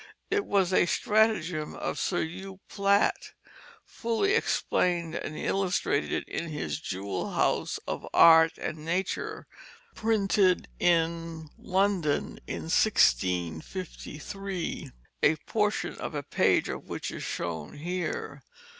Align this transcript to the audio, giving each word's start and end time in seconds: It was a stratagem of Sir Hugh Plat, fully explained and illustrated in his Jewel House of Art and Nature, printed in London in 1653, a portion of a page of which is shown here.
It 0.31 0.45
was 0.45 0.73
a 0.73 0.87
stratagem 0.87 1.75
of 1.75 1.99
Sir 1.99 2.23
Hugh 2.23 2.59
Plat, 2.67 3.33
fully 3.85 4.33
explained 4.33 5.13
and 5.13 5.37
illustrated 5.37 6.27
in 6.27 6.47
his 6.49 6.79
Jewel 6.79 7.33
House 7.33 7.77
of 7.87 8.07
Art 8.11 8.57
and 8.57 8.79
Nature, 8.83 9.45
printed 9.93 10.67
in 10.79 11.51
London 11.55 12.39
in 12.47 12.63
1653, 12.63 14.91
a 15.21 15.35
portion 15.45 15.93
of 15.99 16.15
a 16.15 16.23
page 16.23 16.67
of 16.67 16.89
which 16.89 17.11
is 17.11 17.21
shown 17.21 17.73
here. 17.77 18.41